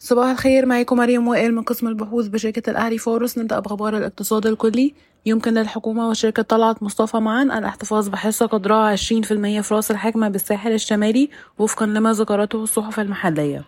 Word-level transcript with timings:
صباح 0.00 0.30
الخير 0.30 0.66
معاكم 0.66 0.96
مريم 0.96 1.28
وائل 1.28 1.54
من 1.54 1.62
قسم 1.62 1.88
البحوث 1.88 2.26
بشركة 2.26 2.70
الأهلي 2.70 2.98
فورس. 2.98 3.38
نبدأ 3.38 3.58
بأخبار 3.58 3.96
الاقتصاد 3.96 4.46
الكلي. 4.46 4.94
يمكن 5.26 5.54
للحكومة 5.54 6.08
وشركة 6.08 6.42
طلعت 6.42 6.82
مصطفى 6.82 7.16
معا 7.16 7.42
الإحتفاظ 7.42 8.08
بحصة 8.08 8.46
قدرها 8.46 8.96
20% 8.96 9.60
في 9.60 9.74
رأس 9.74 9.90
الحكمة 9.90 10.28
بالساحل 10.28 10.72
الشمالي 10.72 11.30
وفقا 11.58 11.86
لما 11.86 12.12
ذكرته 12.12 12.62
الصحف 12.62 13.00
المحلية. 13.00 13.64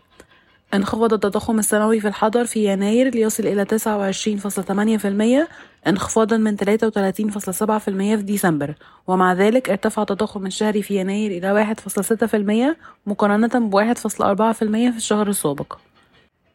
انخفض 0.74 1.12
التضخم 1.12 1.58
السنوي 1.58 2.00
في 2.00 2.08
الحضر 2.08 2.44
في 2.44 2.72
يناير 2.72 3.14
ليصل 3.14 3.46
إلى 3.46 3.64
29.8% 3.64 5.48
انخفاضا 5.86 6.36
من 6.36 6.56
33.7% 6.56 8.16
في 8.16 8.22
ديسمبر. 8.22 8.74
ومع 9.06 9.32
ذلك 9.32 9.70
ارتفع 9.70 10.02
التضخم 10.02 10.46
الشهري 10.46 10.82
في 10.82 10.96
يناير 10.96 11.30
إلى 11.30 11.52
1.6% 11.52 12.76
مقارنة 13.06 13.68
ب 13.68 13.74
1.4% 13.74 14.90
في 14.90 14.96
الشهر 14.96 15.28
السابق. 15.28 15.89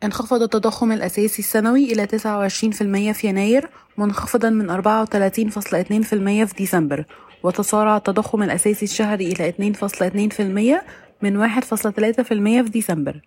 انخفض 0.05 0.41
التضخم 0.41 0.91
الأساسي 0.91 1.39
السنوي 1.39 1.93
إلى 1.93 2.07
29% 2.07 3.11
في 3.11 3.27
يناير 3.27 3.69
منخفضا 3.97 4.49
من 4.49 4.69
34.2% 4.69 6.45
في 6.45 6.53
ديسمبر. 6.57 7.05
وتصارع 7.43 7.97
التضخم 7.97 8.43
الأساسي 8.43 8.85
الشهري 8.85 9.31
إلى 9.31 9.47
2.2% 9.49 10.83
من 11.21 11.37
1.3% 11.37 12.63
في 12.63 12.69
ديسمبر. 12.69 13.21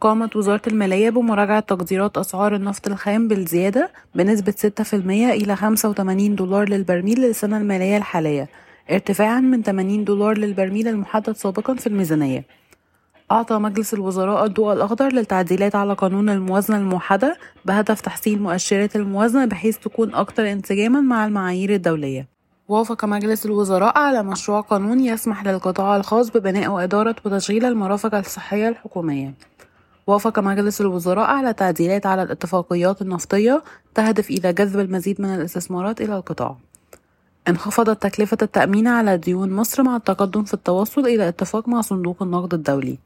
قامت 0.00 0.36
وزارة 0.36 0.62
المالية 0.66 1.10
بمراجعة 1.10 1.60
تقديرات 1.60 2.18
أسعار 2.18 2.54
النفط 2.54 2.86
الخام 2.86 3.28
بالزيادة 3.28 3.92
بنسبة 4.14 4.52
6% 4.52 4.94
إلى 5.30 5.56
85 5.56 6.34
دولار 6.34 6.68
للبرميل 6.68 7.20
للسنة 7.20 7.58
المالية 7.58 7.96
الحالية 7.96 8.48
ارتفاعا 8.90 9.40
من 9.40 9.62
80 9.62 10.04
دولار 10.04 10.38
للبرميل 10.38 10.88
المحدد 10.88 11.36
سابقا 11.36 11.74
في 11.74 11.86
الميزانية. 11.86 12.44
أعطى 13.32 13.58
مجلس 13.58 13.94
الوزراء 13.94 14.44
الضوء 14.46 14.72
الأخضر 14.72 15.12
للتعديلات 15.12 15.74
على 15.76 15.94
قانون 15.94 16.28
الموازنة 16.28 16.76
الموحدة 16.76 17.38
بهدف 17.64 18.00
تحسين 18.00 18.42
مؤشرات 18.42 18.96
الموازنة 18.96 19.44
بحيث 19.44 19.78
تكون 19.78 20.14
أكثر 20.14 20.52
انسجاما 20.52 21.00
مع 21.00 21.26
المعايير 21.26 21.74
الدولية. 21.74 22.28
وافق 22.68 23.04
مجلس 23.04 23.46
الوزراء 23.46 23.98
على 23.98 24.22
مشروع 24.22 24.60
قانون 24.60 25.00
يسمح 25.00 25.44
للقطاع 25.46 25.96
الخاص 25.96 26.30
ببناء 26.30 26.68
وإدارة 26.68 27.16
وتشغيل 27.24 27.64
المرافق 27.64 28.14
الصحية 28.14 28.68
الحكومية. 28.68 29.34
وافق 30.06 30.38
مجلس 30.38 30.80
الوزراء 30.80 31.26
على 31.26 31.52
تعديلات 31.52 32.06
على 32.06 32.22
الاتفاقيات 32.22 33.02
النفطية 33.02 33.62
تهدف 33.94 34.30
إلى 34.30 34.52
جذب 34.52 34.80
المزيد 34.80 35.20
من 35.20 35.34
الاستثمارات 35.34 36.00
إلى 36.00 36.16
القطاع. 36.16 36.56
انخفضت 37.48 38.02
تكلفة 38.02 38.38
التأمين 38.42 38.86
على 38.86 39.16
ديون 39.16 39.52
مصر 39.52 39.82
مع 39.82 39.96
التقدم 39.96 40.44
في 40.44 40.54
التوصل 40.54 41.06
إلى 41.06 41.28
اتفاق 41.28 41.68
مع 41.68 41.80
صندوق 41.80 42.22
النقد 42.22 42.54
الدولي. 42.54 42.98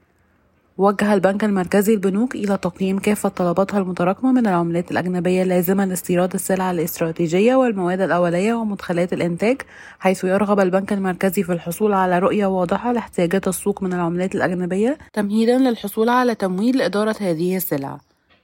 وجه 0.83 1.15
البنك 1.15 1.45
المركزي 1.45 1.95
البنوك 1.95 2.35
إلى 2.35 2.57
تقييم 2.57 2.99
كافة 2.99 3.29
طلباتها 3.29 3.79
المتراكمة 3.79 4.33
من 4.33 4.47
العملات 4.47 4.91
الأجنبية 4.91 5.43
اللازمة 5.43 5.85
لاستيراد 5.85 6.35
السلع 6.35 6.71
الاستراتيجية 6.71 7.55
والمواد 7.55 8.01
الأولية 8.01 8.55
ومدخلات 8.55 9.13
الإنتاج 9.13 9.63
حيث 9.99 10.25
يرغب 10.25 10.61
البنك 10.61 10.93
المركزي 10.93 11.43
في 11.43 11.53
الحصول 11.53 11.93
على 11.93 12.19
رؤية 12.19 12.47
واضحة 12.47 12.93
لاحتياجات 12.93 13.49
السوق 13.49 13.83
من 13.83 13.93
العملات 13.93 14.35
الأجنبية 14.35 14.99
تمهيدا 15.13 15.59
للحصول 15.59 16.09
على 16.09 16.35
تمويل 16.35 16.77
لإدارة 16.77 17.17
هذه 17.21 17.57
السلع. 17.57 17.99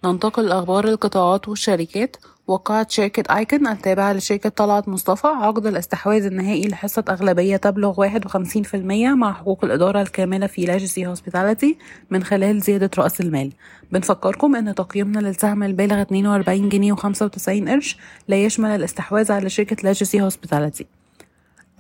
ننتقل 0.05 0.47
لأخبار 0.47 0.85
القطاعات 0.85 1.49
والشركات. 1.49 2.17
وقعت 2.49 2.91
شركة 2.91 3.37
أيكون 3.37 3.67
التابعة 3.67 4.13
لشركة 4.13 4.49
طلعت 4.49 4.89
مصطفى. 4.89 5.27
عقد 5.27 5.67
الاستحواذ 5.67 6.25
النهائي 6.25 6.69
لحصة 6.69 7.05
أغلبية 7.09 7.57
تبلغ 7.57 8.09
51% 8.09 9.15
مع 9.15 9.33
حقوق 9.33 9.65
الإدارة 9.65 10.03
الكاملة 10.03 10.47
في 10.47 10.65
Legacy 10.65 11.07
Hospitality 11.07 11.79
من 12.11 12.25
خلال 12.25 12.61
زيادة 12.61 12.91
رأس 12.99 13.21
المال. 13.21 13.53
بنفكركم 13.93 14.57
أن 14.57 14.75
تقييمنا 14.75 15.19
للسهم 15.19 15.63
البالغ 15.63 16.01
42 16.01 16.69
جنيه 16.69 16.95
و95 16.95 17.69
قرش 17.69 17.97
لا 18.29 18.45
يشمل 18.45 18.69
الاستحواذ 18.71 19.33
على 19.33 19.51
شركة 19.51 19.77
Legacy 19.85 20.23
Hospitality 20.23 20.87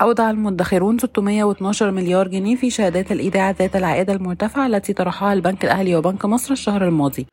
أودع 0.03 0.31
المدخرون 0.31 0.99
612 0.99 1.91
مليار 1.91 2.29
جنيه 2.29 2.57
في 2.57 2.71
شهادات 2.71 3.13
الإيداع 3.13 3.51
ذات 3.51 3.77
العائدة 3.77 4.13
المرتفعة 4.13 4.67
التي 4.67 4.93
طرحها 4.93 5.33
البنك 5.33 5.65
الأهلي 5.65 5.97
وبنك 5.97 6.25
مصر 6.25 6.53
الشهر 6.53 6.89
الماضي. 6.89 7.27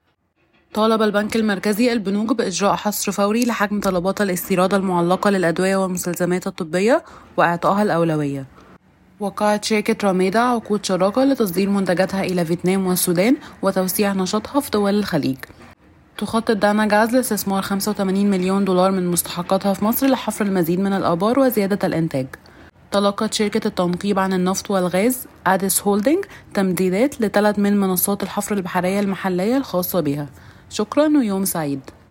طالب 0.75 1.01
البنك 1.01 1.35
المركزي 1.35 1.93
البنوك 1.93 2.33
بإجراء 2.33 2.75
حصر 2.75 3.11
فوري 3.11 3.45
لحجم 3.45 3.79
طلبات 3.79 4.21
الاستيراد 4.21 4.73
المعلقة 4.73 5.29
للأدوية 5.29 5.75
والمستلزمات 5.75 6.47
الطبية 6.47 7.03
وإعطائها 7.37 7.83
الأولوية. 7.83 8.45
وقعت 9.19 9.65
شركة 9.65 10.07
راميدا 10.07 10.39
عقود 10.39 10.85
شراكة 10.85 11.23
لتصدير 11.23 11.69
منتجاتها 11.69 12.23
إلى 12.23 12.45
فيتنام 12.45 12.87
والسودان 12.87 13.35
وتوسيع 13.61 14.13
نشاطها 14.13 14.59
في 14.59 14.71
دول 14.71 14.99
الخليج. 14.99 15.37
تخطط 16.17 16.51
دانا 16.51 16.85
جاز 16.85 17.15
لاستثمار 17.15 17.61
85 17.61 18.29
مليون 18.29 18.65
دولار 18.65 18.91
من 18.91 19.07
مستحقاتها 19.07 19.73
في 19.73 19.85
مصر 19.85 20.07
لحفر 20.07 20.45
المزيد 20.45 20.79
من 20.79 20.93
الآبار 20.93 21.39
وزيادة 21.39 21.87
الإنتاج. 21.87 22.27
تلقت 22.91 23.33
شركة 23.33 23.67
التنقيب 23.67 24.19
عن 24.19 24.33
النفط 24.33 24.71
والغاز 24.71 25.27
أديس 25.47 25.81
Holding 25.81 26.25
تمديدات 26.53 27.21
لثلاث 27.21 27.59
من 27.59 27.79
منصات 27.79 28.23
الحفر 28.23 28.55
البحرية 28.55 28.99
المحلية 28.99 29.57
الخاصة 29.57 29.99
بها. 29.99 30.27
شكرا 30.69 31.07
ويوم 31.17 31.45
سعيد. 31.45 31.81